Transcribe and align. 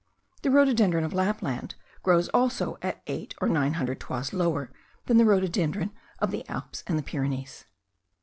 The 0.41 0.49
rhododendron 0.49 1.03
of 1.03 1.13
Lapland 1.13 1.75
grows 2.01 2.27
also 2.29 2.79
at 2.81 3.03
eight 3.05 3.35
or 3.39 3.47
nine 3.47 3.73
hundred 3.75 3.99
toises 3.99 4.33
lower 4.33 4.71
than 5.05 5.17
the 5.17 5.25
rhododendron 5.25 5.91
of 6.17 6.31
the 6.31 6.43
Alps 6.49 6.83
and 6.87 6.97
the 6.97 7.03
Pyrenees. 7.03 7.65